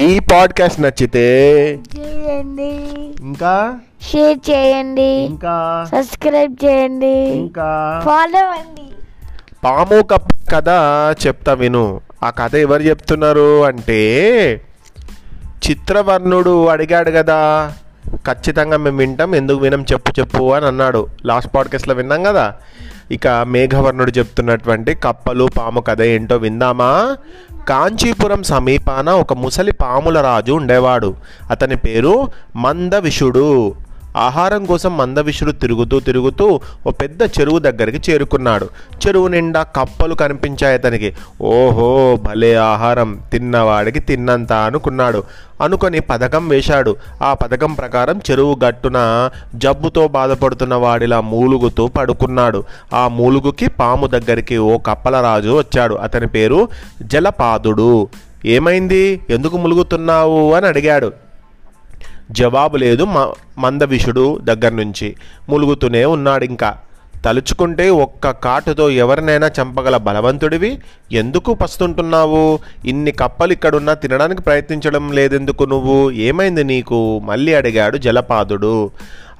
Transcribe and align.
ఈ 0.00 0.18
పాడ్కాస్ట్ 0.18 0.80
నచ్చితే 0.80 1.38
చేయండి. 1.98 2.98
ఇంకా 3.20 3.78
షేర్ 4.12 4.50
చేయండి. 4.50 5.02
ఇంకా 5.02 5.86
సబ్స్క్రైబ్ 5.92 6.64
చేయండి. 6.64 7.06
ఇంకా 7.06 8.02
ఫాలో 8.04 8.38
అవ్వండి. 8.38 8.92
పాము 9.64 10.02
కప్ప 10.02 10.28
కథ 10.50 10.68
చెప్తా 11.26 11.52
విను. 11.52 12.00
ఆ 12.22 12.30
కథ 12.30 12.54
ఎవరు 12.54 12.82
చెప్తున్నారు 12.82 13.64
అంటే 13.64 14.20
చిత్రవర్ణుడు 15.70 16.66
అడిగాడు 16.66 17.10
కదా 17.10 17.72
ఖచ్చితంగా 18.16 18.76
మేము 18.76 18.96
వింటాం 18.96 19.34
ఎందుకు 19.34 19.58
వినం 19.58 19.84
చెప్పు 19.92 20.20
చెప్పు 20.20 20.52
అని 20.52 20.66
అన్నాడు. 20.66 21.06
లాస్ట్ 21.24 21.54
పాడ్కాస్ట్లో 21.54 21.94
విన్నాం 21.94 22.22
కదా. 22.22 22.54
ఇక 23.10 23.28
మేఘవర్ణుడు 23.28 24.12
చెప్తున్నటువంటి 24.18 24.94
కప్పలు 24.94 25.48
పాము 25.58 25.80
కథ 25.80 26.02
ఏంటో 26.02 26.36
విందామా? 26.36 27.16
కాంచీపురం 27.68 28.42
సమీపాన 28.42 29.10
ఒక 29.10 29.32
ముసలి 29.32 29.72
పాముల 29.72 30.20
రాజు 30.20 30.52
ఉండేవాడు. 30.52 31.14
అతని 31.50 31.76
పేరు 31.76 32.28
మందవిషుడు. 32.56 33.74
ఆహారం 34.16 34.64
కోసం 34.64 34.96
మందవిషుడు 34.96 35.52
తిరుగుతూ 35.52 36.00
తిరుగుతూ 36.00 36.60
ఓ 36.86 36.90
పెద్ద 36.90 37.22
చెరువు 37.22 37.58
దగ్గరికి 37.58 38.12
చేరుకున్నాడు. 38.12 38.68
చెరువు 39.06 39.28
నిండా 39.28 39.62
కప్పలు 39.62 40.14
కనిపించాయి 40.14 40.74
అతనికి. 40.74 41.14
ఓహో 41.42 42.16
భలే 42.16 42.54
ఆహారం. 42.54 43.20
తిన్నవాడికి 43.32 44.00
తిన్నంత 44.00 44.52
అనుకున్నాడు. 44.52 45.24
అనుకొని 45.62 46.00
పథకం 46.00 46.48
వేశాడు. 46.48 46.96
ఆ 47.22 47.34
పథకం 47.34 47.74
ప్రకారం 47.74 48.20
చెరువు 48.30 48.56
గట్టున 48.64 49.30
జబ్బుతో 49.54 50.08
బాధపడుతున్న 50.08 50.74
వాడిలా 50.74 51.20
మూలుగుతూ 51.20 51.86
పడుకున్నాడు. 51.86 52.64
ఆ 52.94 53.08
మూలుగుకి 53.08 53.68
పాము 53.68 54.06
దగ్గరికి 54.06 54.56
ఓ 54.56 54.78
కప్పల 54.78 55.20
రాజు 55.20 55.58
వచ్చాడు. 55.58 55.94
అతని 55.94 56.26
పేరు 56.26 56.68
జలపాదుడు. 57.02 58.08
ఏమైంది? 58.44 59.20
ఎందుకు 59.30 59.56
ములుగుతున్నావు? 59.56 60.52
అని 60.52 60.66
అడిగాడు. 60.66 61.25
జవాబు 62.30 62.76
లేదు 62.76 63.04
మ 63.04 63.32
మందవిషుడు 63.58 64.38
దగ్గర 64.42 64.72
నుంచి 64.72 65.16
ములుగుతూనే 65.48 66.04
ఉన్నాడు 66.04 66.44
ఇంకా. 66.44 66.76
తలుచుకుంటే 67.24 67.90
ఒక్క 67.90 68.30
కాటుతో 68.30 68.90
ఎవరినైనా 68.90 69.50
చంపగల 69.62 69.96
బలవంతుడివి? 69.96 70.78
ఎందుకు 71.12 71.54
పస్తుంటున్నావు? 71.54 72.58
ఇన్ని 72.84 73.10
కప్పలు 73.10 73.52
ఇక్కడున్నా 73.52 73.94
తినడానికి 73.94 74.42
ప్రయత్నించడం 74.42 75.12
లేదెందుకు 75.12 75.64
నువ్వు? 75.64 76.10
ఏమైంది 76.10 76.64
నీకు? 76.64 77.20
మళ్ళీ 77.24 77.54
అడిగాడు 77.54 77.96
జలపాదుడు. 77.96 78.90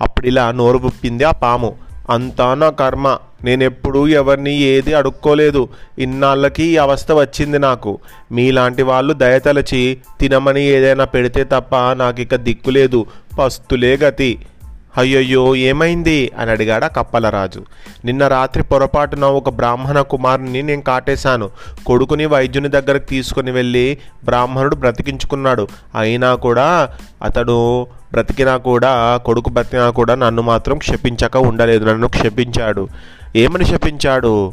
అప్పుడు 0.00 0.26
ఇలా 0.26 0.52
నోరు 0.52 0.78
పుప్పింది 0.78 1.24
ఆ 1.24 1.30
పాము. 1.30 1.74
అంతా 2.10 2.54
నా 2.54 2.70
కర్మ? 2.70 3.18
నేనెప్పుడూ 3.44 4.06
ఎవరిని 4.06 4.54
ఏది 4.54 4.94
అడుక్కోలేదు. 4.94 5.68
ఇన్నాళ్ళకి 5.98 6.64
ఈ 6.64 6.76
అవస్థ 6.76 7.12
వచ్చింది 7.12 7.58
నాకు. 7.58 7.98
మీలాంటి 8.32 8.82
వాళ్ళు 8.82 9.12
దయతలచి 9.12 9.98
తినమని 10.20 10.62
ఏదైనా 10.62 11.04
పెడితే 11.04 11.44
తప్ప 11.44 11.76
నాకు 11.76 12.20
ఇక 12.20 12.34
దిక్కులేదు 12.34 13.06
పస్తులే 13.38 13.96
గతి. 13.96 14.38
అయ్యయ్యో 14.96 15.56
ఏమైంది? 15.56 16.32
అని 16.38 16.50
అడిగాడు 16.50 16.94
కప్పలరాజు. 16.94 17.64
నిన్న 18.04 18.28
రాత్రి 18.28 18.62
పొరపాటున 18.62 19.24
ఒక 19.24 19.48
బ్రాహ్మణ 19.48 20.00
కుమారుని 20.00 20.62
నేను 20.62 20.82
కాటేశాను. 20.82 21.50
కొడుకుని 21.86 22.26
వైద్యుని 22.26 22.68
దగ్గరకు 22.68 23.04
తీసుకుని 23.04 23.50
వెళ్ళి 23.50 23.98
బ్రాహ్మణుడు 24.24 24.76
బ్రతికించుకున్నాడు. 24.76 25.68
అయినా 25.98 26.34
కూడా 26.34 26.88
అతడు 27.22 27.82
బ్రతికినా 27.82 28.56
కూడా 28.56 29.16
కొడుకు 29.16 29.50
బ్రతికినా 29.50 29.90
కూడా 29.90 30.14
నన్ను 30.14 30.42
మాత్రం 30.42 30.78
క్షపించక 30.78 31.36
ఉండలేదు. 31.36 31.84
నన్ను 31.84 32.08
క్షపించాడు. 32.08 32.88
ఏమని 33.36 33.64
శపించాడు? 33.64 34.52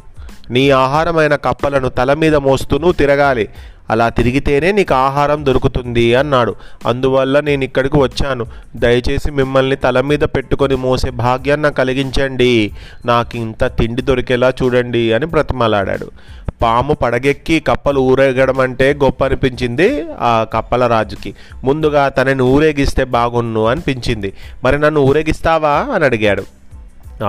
నీ 0.50 0.70
ఆహారమైన 0.70 1.36
కప్పలను 1.36 1.90
తల 1.90 2.14
మీద 2.14 2.36
మోస్తూను 2.36 2.92
తిరగాలి. 2.92 3.50
అలా 3.90 4.10
తిరిగితేనే 4.10 4.72
నీకు 4.72 4.94
ఆహారం 4.94 5.46
దొరుకుతుంది 5.46 6.16
అన్నాడు. 6.16 6.56
అందువల్ల 6.88 7.40
నేను 7.40 7.64
ఇక్కడికి 7.64 7.98
వచ్చాను. 7.98 8.46
దయచేసి 8.76 9.32
మిమ్మల్ని 9.32 9.76
తల 9.76 10.02
మీద 10.02 10.20
పెట్టుకొని 10.20 10.76
మోసే 10.76 11.10
భాగ్యాన్ని 11.10 11.74
కలిగించండి. 11.74 12.72
నాకు 13.06 13.38
ఇంత 13.38 13.64
తిండి 13.64 14.02
దొరికేలా 14.02 14.50
చూడండి 14.50 15.14
అని 15.14 15.26
బ్రతిమలాడాడు. 15.26 16.12
పాము 16.62 16.94
పడగెక్కి 16.94 17.60
కప్పలు 17.60 18.00
ఊరేగడం 18.00 18.60
అంటే 18.60 18.94
గొప్ప 18.94 19.26
అనిపించింది 19.26 20.06
ఆ 20.22 20.46
కప్పల 20.54 20.88
రాజుకి. 20.88 21.36
ముందుగా 21.64 22.10
తనని 22.10 22.42
ఊరేగిస్తే 22.42 23.04
బాగున్ను 23.04 23.66
అనిపించింది. 23.66 24.34
మరి 24.64 24.80
నన్ను 24.80 25.02
ఊరేగిస్తావా? 25.02 25.88
అని 25.96 26.06
అడిగాడు. 26.06 26.44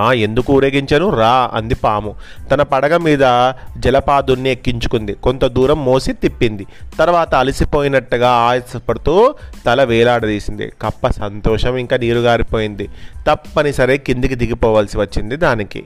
ఎందుకు 0.03 0.53
ఊరేగించను? 0.53 1.09
రా 1.09 1.51
అంది 1.53 1.75
పాము. 1.75 2.15
తన 2.51 2.61
పడగ 2.61 2.97
మీద 2.97 3.53
జలపాదుని 3.77 4.49
ఎక్కించుకుంది. 4.49 5.13
కొంత 5.13 5.45
దూరం 5.45 5.85
మోసి 5.85 6.13
తిప్పింది. 6.13 6.65
తర్వాత 6.99 7.35
అలసిపోయినట్టుగా 7.35 8.29
ఆయాసపడుతూ 8.29 9.35
తల 9.65 9.83
వేలాడదీసింది. 9.83 10.71
కప్ప 10.81 11.07
సంతోషం 11.07 11.75
ఇంకా 11.75 11.97
నీరు 11.97 12.17
గారిపోయింది. 12.17 12.89
తప్పనిసరి 13.29 13.97
కిందికి 13.97 14.35
దిగిపోవాల్సి 14.35 14.97
వచ్చింది 14.97 15.35
దానికి. 15.35 15.83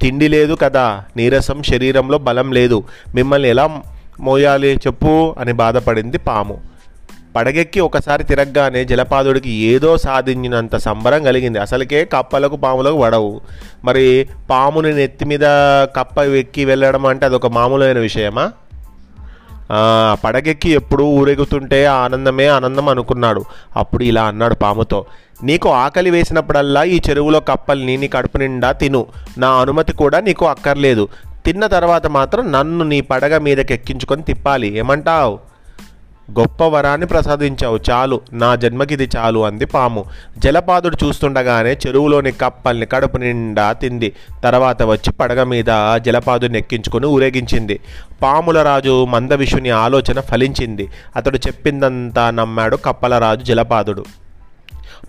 తిండి 0.00 0.28
లేదు 0.28 0.58
కదా. 0.62 1.04
నీరసం 1.16 1.62
శరీరంలో 1.62 2.18
బలం 2.18 2.52
లేదు. 2.52 2.84
మిమ్మల్ని 3.14 3.48
ఎలా 3.48 3.82
మోయాలి 4.20 4.74
చెప్పు 4.74 5.34
అని 5.38 5.52
బాధపడింది 5.52 6.18
పాము. 6.18 6.75
పడగెక్కి 7.36 7.80
ఒకసారి 7.80 8.24
తిరగగానే 8.24 8.84
జలపాదుడికి 8.84 9.50
ఏదో 9.50 9.96
సాధించినంత 9.96 10.76
సంబరం 10.76 11.24
కలిగింది. 11.24 11.58
అసలుకే 11.58 12.04
కప్పలకు 12.04 12.56
పాములకు 12.56 12.98
పడవు 13.02 13.40
మరి 13.84 14.28
పాముని 14.50 14.92
నెత్తి 14.94 15.24
మీద 15.24 15.44
కప్ప 15.96 16.18
ఎక్కి 16.20 16.64
వెళ్ళడం 16.64 17.06
అంటే 17.06 17.26
అదొక 17.26 17.46
మామూలైన 17.46 17.98
విషయమా? 17.98 18.52
పడగెక్కి 20.24 20.70
ఎప్పుడు 20.70 21.04
ఊరెగుతుంటే 21.04 21.84
ఆనందమే 21.84 22.46
ఆనందం 22.46 22.88
అనుకున్నాడు. 22.88 23.44
అప్పుడు 23.76 24.04
ఇలా 24.04 24.24
అన్నాడు 24.24 24.54
పాముతో 24.54 25.06
నీకు 25.42 25.68
ఆకలి 25.68 26.10
వేసినప్పుడల్లా 26.10 26.82
ఈ 26.84 27.00
చెరువులో 27.10 27.40
కప్పల్ని 27.40 27.96
నీ 27.96 28.08
కడుపు 28.08 28.38
నిండా 28.38 28.72
తిను. 28.72 29.06
నా 29.38 29.48
అనుమతి 29.48 29.92
కూడా 29.92 30.20
నీకు 30.20 30.46
అక్కర్లేదు. 30.46 31.08
తిన్న 31.46 31.66
తర్వాత 31.66 32.06
మాత్రం 32.06 32.52
నన్ను 32.52 32.84
నీ 32.84 33.00
పడగ 33.00 33.38
మీదకి 33.38 33.74
ఎక్కించుకొని 33.74 34.22
తిప్పాలి. 34.22 34.78
ఏమంటావు? 34.78 35.55
గొప్ప 36.30 36.64
వరాన్ని 36.64 37.06
ప్రసాదించావు 37.06 37.78
చాలు. 37.90 38.20
నా 38.32 38.54
జన్మకిది 38.54 39.08
చాలు 39.16 39.46
అంది 39.46 39.66
పాము. 39.66 40.04
జలపాదుడు 40.38 40.96
చూస్తుండగానే 41.04 41.72
చెరువులోని 41.72 42.32
కప్పల్ని 42.32 42.86
కడుపు 42.86 43.16
నిండా 43.16 43.72
తింది. 43.72 44.12
తర్వాత 44.44 44.82
వచ్చి 44.82 45.12
పడగ 45.12 45.42
మీద 45.42 45.96
జలపాదుని 45.96 46.58
ఎక్కించుకుని 46.58 47.06
ఊరేగించింది. 47.06 47.80
పాముల 48.22 48.62
రాజు 48.62 49.04
మందవిషుని 49.04 49.70
ఆలోచన 49.70 50.20
ఫలించింది. 50.20 50.88
అతడు 51.16 51.36
చెప్పిందంతా 51.36 52.30
నమ్మాడు 52.30 52.76
కప్పలరాజు 52.76 53.44
జలపాదుడు. 53.44 54.04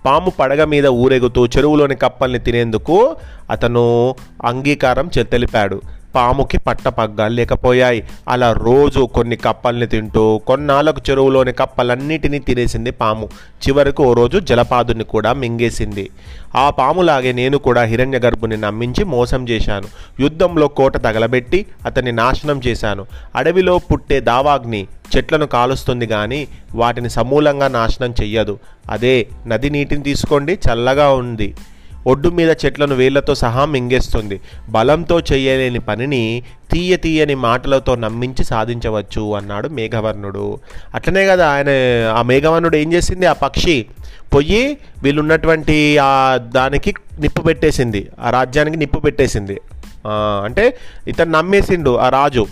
పాము 0.06 0.30
పడగ 0.30 0.64
మీద 0.64 0.88
ఊరేగుతూ 0.88 1.46
చెరువులోని 1.46 1.96
కప్పల్ని 1.96 2.40
తినేందుకు 2.40 3.16
అతను 3.50 4.16
అంగీకారం 4.46 5.08
తెలిపాడు 5.08 5.82
పాముకి 6.18 6.58
పట్టపగ్గాలు 6.58 7.34
లేకపోయాయి. 7.34 8.04
అలా 8.28 8.50
రోజు 8.54 9.02
కొన్ని 9.16 9.36
కప్పల్ని 9.36 9.88
తింటూ 9.88 10.24
కొన్నాళ్ళకు 10.48 11.02
చెరువులోని 11.10 11.54
కప్పలన్నిటినీ 11.62 12.40
తినేసింది 12.40 12.92
పాము. 12.92 13.30
చివరకు 13.64 14.04
ఓ 14.04 14.14
రోజు 14.14 14.40
జలపాదుని 14.40 15.04
కూడా 15.04 15.34
మింగేసింది. 15.34 16.10
ఆ 16.56 16.66
పాములాగే 16.70 17.32
నేను 17.32 17.58
కూడా 17.58 17.82
హిరణ్య 17.84 18.20
గర్భుని 18.26 18.58
నమ్మించి 18.58 19.04
మోసం 19.04 19.42
చేశాను. 19.50 19.88
యుద్ధంలో 20.20 20.68
కోట 20.68 20.98
తగలబెట్టి 20.98 21.66
అతన్ని 21.86 22.12
నాశనం 22.12 22.62
చేశాను. 22.68 23.06
అడవిలో 23.36 23.78
పుట్టే 23.78 24.20
దావాగ్ని 24.20 24.82
చెట్లను 25.16 25.46
కాలుస్తుంది 25.46 26.08
కానీ 26.08 26.48
వాటిని 26.76 27.10
సమూలంగా 27.10 27.68
నాశనం 27.68 28.12
చెయ్యదు. 28.22 28.60
అదే 28.90 29.16
నది 29.48 29.70
నీటిని 29.70 30.04
తీసుకోండి 30.04 30.54
చల్లగా 30.68 31.08
ఉంది. 31.22 31.50
ఒడ్డు 32.08 32.30
మీద 32.30 32.56
చెట్లను 32.66 32.96
వేళ్ళతో 32.96 33.36
సహా 33.36 33.66
మింగేస్తుంది. 33.66 34.42
బలంతో 34.70 35.20
చేయలేని 35.20 35.80
పనిని 35.80 36.44
తీయ 36.72 36.98
తీయని 36.98 37.36
మాటలతో 37.36 37.96
నమ్మించి 37.96 38.44
సాధించవచ్చు 38.44 39.34
అన్నాడు 39.34 39.68
మేఘవర్ణుడు. 39.68 40.60
అట్లనే 40.96 41.26
కదా 41.26 41.46
ఆయన 41.50 41.70
ఆ 42.18 42.22
మేఘవర్ణుడు 42.22 42.78
ఏం 42.78 42.94
చేసింది? 42.94 43.26
ఆ 43.26 43.34
పక్షి 43.34 43.86
పొయ్యి 44.34 44.78
వీళ్ళున్నటువంటి 45.04 45.98
ఆ 45.98 46.38
దానికి 46.38 46.94
నిప్పు 47.20 47.42
పెట్టేసింది. 47.42 48.08
ఆ 48.20 48.30
రాజ్యానికి 48.30 48.78
నిప్పు 48.78 49.00
పెట్టేసింది. 49.00 49.62
అంటే 50.08 50.78
ఇతను 51.08 51.32
నమ్మేసిండు 51.32 51.98
ఆ 51.98 52.10
రాజు. 52.10 52.46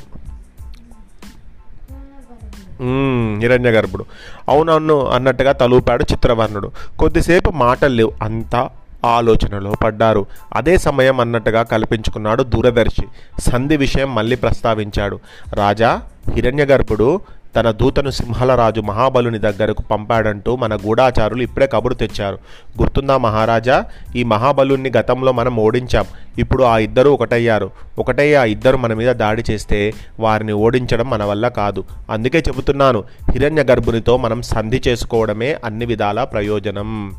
హిరణ్య 3.41 3.69
గర్భుడు. 3.69 4.05
అవునవును 4.49 5.05
అన్నట్టుగా 5.05 5.51
తలూపాడు 5.51 6.05
చిత్రవర్ణుడు. 6.11 6.71
కొద్దిసేపు 6.99 7.49
మాటలు 7.49 7.93
లేవు. 7.93 8.13
అంతా 8.21 8.69
ఆలోచనలో 9.05 9.71
పడ్డారు. 9.83 10.25
అదే 10.53 10.77
సమయం 10.77 11.19
అన్నట్టుగా 11.19 11.63
కల్పించుకున్నాడు 11.63 12.43
దూరదర్శి. 12.43 13.03
సంధి 13.41 13.77
విషయం 13.77 14.15
మళ్ళీ 14.15 14.35
ప్రస్తావించాడు. 14.35 15.19
రాజా 15.53 16.01
హిరణ్యగర్భుడు 16.31 17.21
తన 17.55 17.71
దూతను 17.71 18.09
సింహలరాజు 18.09 18.81
మహాబలుని 18.81 19.39
దగ్గరకు 19.39 19.83
పంపాడంటూ 19.83 20.55
మన 20.55 20.75
గూఢాచారులు 20.75 21.41
ఇప్పుడే 21.41 21.67
కబురు 21.67 21.93
తెచ్చారు. 21.93 22.39
గుర్తుందా 22.81 23.17
మహారాజా 23.17 23.85
ఈ 24.15 24.23
మహాబలుని 24.23 24.91
గతంలో 24.97 25.31
మనం 25.31 25.57
ఓడించాం. 25.57 26.05
ఇప్పుడు 26.37 26.63
ఆ 26.63 26.77
ఇద్దరు 26.77 27.09
ఒకటయ్యారు. 27.09 27.71
ఒకటై 27.99 28.33
ఆ 28.33 28.43
ఇద్దరు 28.43 28.77
మన 28.77 28.93
మీద 28.93 29.15
దాడి 29.15 29.43
చేస్తే 29.51 29.93
వారిని 30.19 30.53
ఓడించడం 30.53 31.09
మన 31.09 31.23
వల్ల 31.23 31.47
కాదు. 31.47 31.83
అందుకే 32.09 32.39
చెబుతున్నాను 32.39 33.03
హిరణ్య 33.31 33.63
గర్భునితో 33.63 34.17
మనం 34.17 34.41
సంధి 34.41 34.81
చేసుకోవడమే 34.87 35.57
అన్ని 35.65 35.85
విధాల 35.85 36.23
ప్రయోజనం. 36.23 37.13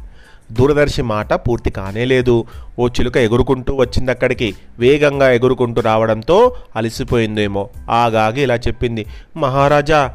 దూరదర్శి 0.52 1.02
మాట 1.02 1.34
పూర్తి 1.34 1.70
కానే 1.70 2.04
లేదు. 2.04 2.44
ఓ 2.78 2.88
చిలుక 2.88 3.16
ఎగురుకుంటూ 3.16 3.75
వచ్చింది 3.75 4.10
అక్కడికి 4.10 4.54
వేగంగా 4.78 5.31
ఎగురుకుంటూ 5.31 5.81
రావడంతో 5.81 6.56
అలసిపోయిందేమో. 6.76 7.69
ఆగాగి 7.90 8.43
ఇలా 8.43 8.54
చెప్పింది 8.54 9.06
మహారాజా 9.37 10.14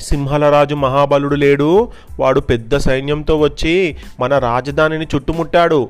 సింహలరాజు 0.00 0.74
మహాబలుడు 0.74 1.34
లేడు. 1.34 1.88
వాడు 2.20 2.40
పెద్ద 2.40 2.76
సైన్యంతో 2.76 3.38
వచ్చి 3.38 3.96
మన 4.20 4.38
రాజధానిని 4.38 5.06
చుట్టుముట్టాడు. 5.14 5.88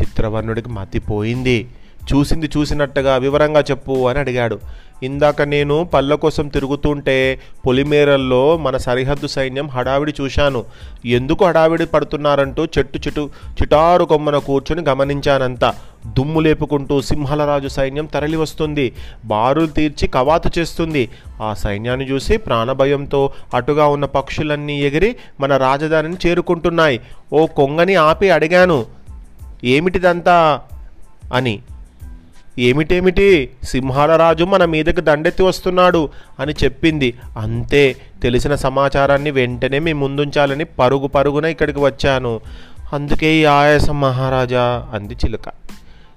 చిత్రవర్ణుడికి 0.00 0.68
మతిపోయింది. 0.68 1.68
చూసింది 2.14 2.50
చూసినట్టుగా 2.56 3.16
వివరంగా 3.16 3.60
చెప్పు 3.60 4.08
అని 4.08 4.18
అడిగాడు. 4.18 4.58
ఇందాక 5.02 5.42
నేను 5.42 5.84
పళ్ళ 5.84 6.14
కోసం 6.14 6.48
తిరుగుతుంటే 6.48 7.40
పొలిమేరల్లో 7.66 8.56
మన 8.56 8.76
సరిహద్దు 8.76 9.26
సైన్యం 9.26 9.68
హడావిడి 9.68 10.14
చూశాను. 10.20 10.64
ఎందుకు 11.06 11.44
హడావిడి 11.44 11.86
పడుతున్నారంటూ 11.86 12.64
చెట్టు 12.64 12.98
చిటు 12.98 13.30
చిటారు 13.62 14.04
కొమ్మన 14.04 14.38
కూర్చొని 14.38 14.82
గమనించానంతా. 14.82 15.74
దుమ్ము 16.06 16.40
లేపుకుంటూ 16.40 17.00
సింహలరాజు 17.00 17.68
సైన్యం 17.68 18.06
తరలి 18.06 18.36
వస్తుంది 18.36 18.94
బారులు 19.24 19.66
తీర్చి 19.66 20.08
కవాతు 20.08 20.50
చేస్తుంది. 20.58 21.08
ఆ 21.42 21.54
సైన్యాన్ని 21.54 22.10
చూసి 22.10 22.36
ప్రాణభయంతో 22.36 23.32
అటుగా 23.54 23.86
ఉన్న 23.86 24.04
పక్షులన్నీ 24.04 24.82
ఎగిరి 24.82 25.16
మన 25.40 25.56
రాజధానిని 25.56 26.16
చేరుకుంటున్నాయి. 26.26 27.00
ఓ 27.32 27.46
కొంగని 27.46 27.94
ఆపి 27.94 28.30
అడిగాను. 28.30 28.86
ఏమిటిదంతా? 29.64 30.60
అని. 31.32 31.62
ఏమిటేమిటి? 32.58 33.50
సింహాల 33.64 34.16
రాజు 34.16 34.44
మన 34.44 34.64
మీదకి 34.64 35.00
దండెత్తి 35.00 35.42
వస్తున్నాడు 35.42 36.08
అని 36.40 36.54
చెప్పింది. 36.64 37.14
అంతే 37.38 37.96
తెలిసిన 38.22 38.54
సమాచారాన్ని 38.54 39.30
వెంటనే 39.30 39.78
మీ 39.78 39.92
ముందుంచాలని 39.92 40.64
పరుగు 40.64 41.06
పరుగున 41.06 41.44
ఇక్కడికి 41.44 41.78
వచ్చాను. 41.78 42.40
అందుకే 42.92 43.34
ఈ 43.34 43.44
ఆయాసం 43.44 44.00
మహారాజా 44.00 44.88
అంది 44.94 45.14
చిలుక. 45.14 45.52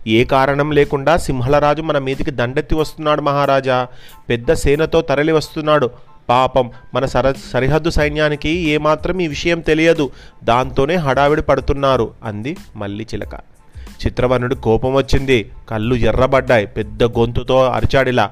ఏ 0.08 0.24
కారణం 0.24 0.72
లేకుండా 0.72 1.18
సింహలరాజు 1.18 1.82
మన 1.82 1.98
మీదికి 1.98 2.32
దండెత్తి 2.32 2.76
వస్తున్నాడు 2.76 3.22
మహారాజా. 3.22 3.88
పెద్ద 4.30 4.54
సేనతో 4.54 5.02
తరలి 5.02 5.32
వస్తున్నాడు. 5.32 5.90
పాపం 6.30 6.72
మన 6.94 7.06
సర 7.06 7.34
సరిహద్దు 7.54 7.90
సైన్యానికి 7.90 8.50
ఏమాత్రం 8.50 9.20
ఈ 9.20 9.28
విషయం 9.28 9.60
తెలియదు. 9.60 10.12
దాంతోనే 10.44 10.96
హడావిడి 10.96 11.42
పడుతున్నారు 11.42 12.12
అంది 12.24 12.58
మళ్ళీ 12.76 13.04
చిలక. 13.04 13.51
చిత్రవర్ణుడి 14.06 14.56
కోపం 14.56 14.94
వచ్చింది. 14.94 15.52
కళ్ళు 15.70 15.96
ఎర్రబడ్డాయి. 15.96 16.66
పెద్ద 16.66 17.04
గొంతుతో 17.04 17.64
అరిచాడిలా. 17.64 18.30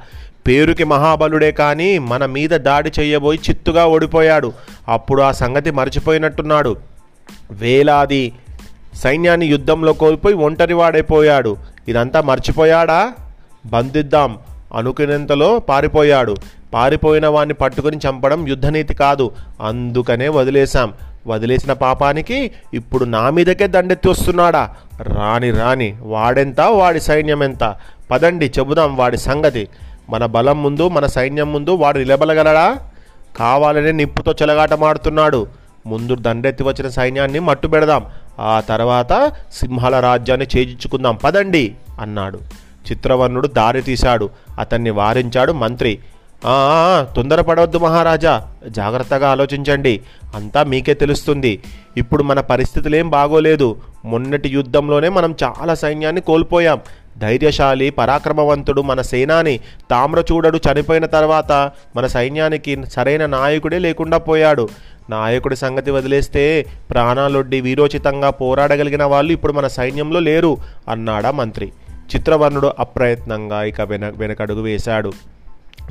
పేరుకి 0.47 0.83
మహాబలుడే 0.83 1.51
కానీ 1.51 1.97
మన 1.97 2.25
మీద 2.25 2.49
దాడి 2.49 2.91
చేయబోయి 2.99 3.39
చిత్తుగా 3.49 3.85
ఓడిపోయాడు. 3.85 4.53
అప్పుడు 4.87 5.21
ఆ 5.21 5.31
సంగతి 5.31 5.71
మర్చిపోయినట్టున్నాడు. 5.71 6.77
వేలాది 7.51 8.33
సైన్యాన్ని 8.93 9.45
యుద్ధంలో 9.45 9.93
కోల్పోయి 9.93 10.35
ఒంటరివాడైపోయాడు 10.35 11.57
ఇదంతా 11.87 12.21
మర్చిపోయాడా? 12.21 13.13
బంధిద్దాం. 13.65 14.37
అనుకునేంతలో 14.75 15.59
పారిపోయాడు. 15.59 16.35
పారిపోయిన 16.73 17.27
వాడిని 17.27 17.53
పట్టుకుని 17.53 17.97
చంపడం 17.97 18.47
యుద్ధనీతి 18.47 18.93
కాదు. 18.93 19.31
అందుకనే 19.61 20.27
వదిలేశాం. 20.27 20.93
వదిలేసిన 21.27 21.73
పాపానికి 21.73 22.51
ఇప్పుడు 22.73 23.05
నా 23.05 23.29
మీదకే 23.29 23.67
దండెత్తి 23.67 24.09
వస్తున్నాడా? 24.09 24.75
రాని 25.01 25.51
రాని 25.51 25.97
వాడెంత 26.01 26.61
వాడి 26.61 27.01
సైన్యం 27.01 27.43
ఎంత? 27.43 27.75
పదండి 28.11 28.51
చెబుదాం 28.59 28.95
వాడి 28.95 29.17
సంగతి. 29.17 29.67
మన 30.09 30.25
బలం 30.25 30.63
ముందు 30.63 30.87
మన 30.87 31.05
సైన్యం 31.05 31.53
ముందు 31.53 31.71
వాడు 31.71 31.97
నిలబలగలడా 31.97 32.77
కావాలనే 33.37 33.91
నిప్పుతో 33.91 34.31
చెలగాటమాడుతున్నాడు 34.31 35.47
ముందు 35.85 36.15
దండెత్తి 36.15 36.63
వచ్చిన 36.63 36.89
సైన్యాన్ని 36.89 37.39
మట్టు 37.39 37.67
పెడదాం. 37.67 38.05
ఆ 38.39 38.63
తర్వాత 38.69 39.31
సింహాల 39.53 39.99
రాజ్యాన్ని 39.99 40.47
చేజించుకుందాం 40.57 41.15
పదండి 41.15 41.75
అన్నాడు. 42.01 42.39
చిత్రవర్ణుడు 42.91 43.47
దారి 43.47 43.81
తీశాడు. 43.81 44.29
అతన్ని 44.59 44.89
వారించాడు 44.89 45.51
మంత్రి. 45.51 45.99
తొందరపడవద్దు 47.15 47.77
మహారాజా. 47.77 48.47
జాగ్రత్తగా 48.67 49.29
ఆలోచించండి. 49.29 50.01
అంతా 50.35 50.63
మీకే 50.63 50.93
తెలుస్తుంది. 50.93 51.63
ఇప్పుడు 51.97 52.23
మన 52.23 52.39
పరిస్థితులేం 52.39 53.09
బాగోలేదు. 53.09 53.77
మొన్నటి 54.05 54.49
యుద్ధంలోనే 54.49 55.09
మనం 55.09 55.35
చాలా 55.43 55.75
సైన్యాన్ని 55.75 56.21
కోల్పోయాం. 56.21 56.79
ధైర్యశాలి 57.17 57.89
పరాక్రమవంతుడు 57.89 58.81
మన 58.81 59.01
సేనాని 59.01 59.59
తామ్రచూడడు 59.91 60.59
చనిపోయిన 60.71 61.05
తర్వాత 61.05 61.71
మన 61.95 62.07
సైన్యానికి 62.07 62.77
సరైన 62.93 63.25
నాయకుడే 63.25 63.79
లేకుండా 63.79 64.17
పోయాడు. 64.17 64.69
నాయకుడి 65.09 65.55
సంగతి 65.55 65.91
వదిలేస్తే 65.91 66.65
ప్రాణాలొడ్డి 66.89 67.61
వీరోచితంగా 67.61 68.29
పోరాడగలిగిన 68.29 69.03
వాళ్ళు 69.03 69.33
ఇప్పుడు 69.33 69.53
మన 69.53 69.67
సైన్యంలో 69.67 70.19
లేరు 70.19 70.57
అన్నాడా 70.89 71.31
మంత్రి. 71.31 71.71
చిత్రవర్ణుడు 72.15 72.73
అప్రయత్నంగా 72.79 73.63
ఇక 73.63 73.81
వెన 73.81 74.09
వెనకడుగు 74.09 74.61
వేశాడు. 74.61 75.11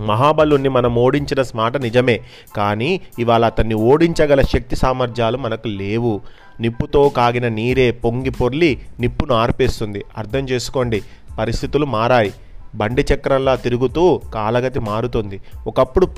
మహాబలుని 0.00 0.68
మనం 0.68 0.94
ఓడించిన 0.94 1.44
మాట 1.54 1.76
నిజమే 1.76 2.20
కానీ 2.56 3.00
ఇవాళ 3.18 3.44
అతన్ని 3.44 3.74
ఓడించగల 3.74 4.40
శక్తి 4.40 4.76
సామర్థ్యాలు 4.76 5.38
మనకు 5.38 5.68
లేవు. 5.68 6.20
నిప్పుతో 6.60 7.08
కాగిన 7.08 7.48
నీరే 7.48 7.90
పొంగి 7.90 8.30
పొర్లి 8.30 8.80
నిప్పును 9.00 9.34
ఆర్పేస్తుంది. 9.34 10.04
అర్థం 10.18 10.38
చేసుకోండి 10.38 11.02
పరిస్థితులు 11.38 11.86
మారాయి. 11.86 12.32
బండి 12.74 13.06
చక్రంలా 13.14 13.56
తిరుగుతూ 13.56 14.20
కాలగతి 14.34 14.80
మారుతుంది. 14.80 15.40
ఒకప్పుడు 15.66 16.08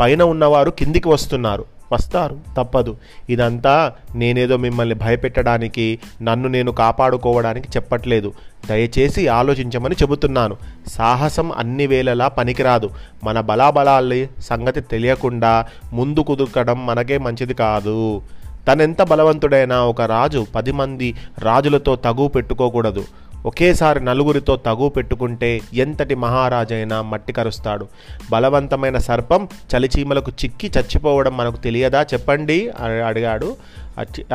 పైన 0.00 0.22
ఉన్నవారు 0.22 0.70
కిందికి 0.70 1.08
వస్తున్నారు. 1.08 1.64
వస్తారు. 1.92 2.38
తప్పదు. 2.56 2.96
ఇదంతా 3.30 3.92
నేనేదో 4.14 4.56
మిమ్మల్ని 4.56 4.94
భయపెట్టడానికి 4.94 5.98
నన్ను 6.22 6.48
నేను 6.48 6.72
కాపాడుకోవడానికి 6.72 7.68
చెప్పట్లేదు. 7.68 8.32
దయచేసి 8.68 9.28
ఆలోచించమని 9.28 9.94
చెబుతున్నాను. 10.02 10.56
సాహసం 10.86 11.52
అన్ని 11.52 11.86
వేళలా 11.86 12.28
పనికిరాదు. 12.28 12.90
మన 13.24 13.40
బలాబలాల 13.40 14.26
సంగతి 14.40 14.80
తెలియకుండా 14.80 15.66
ముందు 15.92 16.20
కుదుకడం 16.20 16.86
మనకే 16.86 17.18
మంచిది 17.18 17.54
కాదు. 17.54 18.22
తనెంత 18.68 19.02
బలవంతుడైనా 19.02 19.82
ఒక 19.82 20.02
రాజు 20.02 20.46
పది 20.54 20.72
మంది 20.72 21.16
రాజులతో 21.38 21.96
తగువ 21.96 22.28
పెట్టుకోకూడదు. 22.28 23.04
ఒకేసారి 23.46 24.04
నలుగురితో 24.04 24.56
తగు 24.56 24.88
పెట్టుకుంటే 24.88 25.60
ఎంతటి 25.74 26.14
మహారాజైనా 26.14 27.02
మట్టి 27.02 27.32
కరుస్తాడు. 27.32 27.88
బలవంతమైన 28.30 28.98
సర్పం 28.98 29.48
చలిచీమలకు 29.76 30.32
చిక్కి 30.44 30.70
చచ్చిపోవడం 30.78 31.36
మనకు 31.36 31.56
తెలియదా 31.56 32.02
చెప్పండి 32.02 32.68
అని 32.68 33.02
అడిగాడు. 33.02 33.56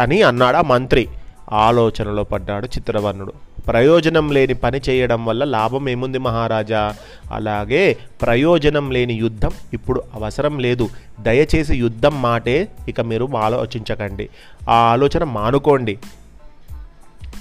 అని 0.01 0.22
అన్నాడు 0.22 0.58
ఆ 0.58 0.62
మంత్రి. 0.62 1.08
ఆలోచనలో 1.51 2.24
పడ్డాడు 2.24 2.65
చిత్రవర్ణుడు. 2.65 3.34
ప్రయోజనం 3.67 4.32
లేని 4.32 4.53
పని 4.53 4.82
చేయడం 4.89 5.25
వల్ల 5.25 5.43
లాభం 5.43 5.89
ఏముంది 5.89 6.17
మహారాజా? 6.17 6.96
అలాగే 7.32 7.98
ప్రయోజనం 8.22 8.91
లేని 8.91 9.13
యుద్ధం 9.13 9.51
ఇప్పుడు 9.74 10.03
అవసరం 10.13 10.60
లేదు. 10.60 10.89
దయచేసి 11.20 11.75
యుద్ధం 11.75 12.22
మాటే 12.22 12.67
ఇక 12.88 13.01
మీరు 13.01 13.29
ఆలోచించకండి. 13.38 14.29
ఆ 14.70 14.74
ఆలోచన 14.74 15.24
మానుకోండి. 15.24 16.00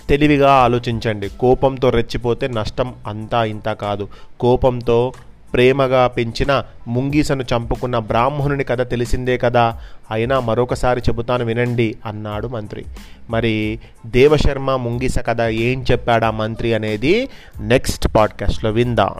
తెలివిగా 0.09 0.53
ఆలోచించండి. 0.53 1.29
కోపంతో 1.29 1.91
రెచ్చిపోతే 1.91 2.49
నష్టం 2.49 2.95
అంతా 3.07 3.45
ఇంత 3.45 3.73
కాదు. 3.73 4.09
కోపంతో 4.41 5.13
ప్రేమగా 5.53 6.07
పెంచిన 6.07 6.63
ముంగీసను 6.89 7.43
చంపుకున్న 7.43 7.99
బ్రాహ్మణుని 7.99 8.65
కథ 8.65 8.91
తెలిసిందే 8.91 9.39
కదా? 9.39 9.79
అయినా 10.11 10.41
మరొకసారి 10.41 11.01
చెబుతాను 11.01 11.45
వినండి 11.45 11.97
అన్నాడు 12.07 12.49
మంత్రి. 12.49 12.85
మరి 13.31 13.79
దేవశర్మ 14.07 14.77
ముంగీస 14.77 15.19
కథ 15.19 15.41
ఏం 15.41 15.85
చెప్పాడా 15.91 16.31
మంత్రి 16.31 16.75
అనేది 16.75 17.29
నెక్స్ట్ 17.61 18.09
పాడ్కాస్ట్లో 18.17 18.71
విందాం. 18.71 19.15